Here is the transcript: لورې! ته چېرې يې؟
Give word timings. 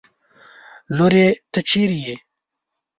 لورې! 0.97 1.27
ته 1.51 1.59
چېرې 1.69 1.97
يې؟ 2.05 2.15